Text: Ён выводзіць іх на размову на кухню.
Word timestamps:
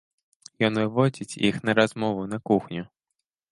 Ён 0.67 0.73
выводзіць 0.83 1.37
іх 1.51 1.55
на 1.69 1.77
размову 1.81 2.27
на 2.35 2.43
кухню. 2.51 2.83